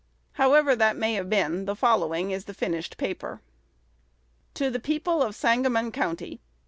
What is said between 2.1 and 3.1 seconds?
is the finished